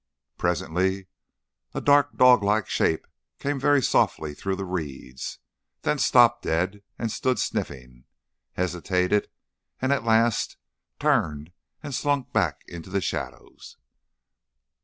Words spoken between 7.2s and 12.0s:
sniffing, hesitated, and at last turned and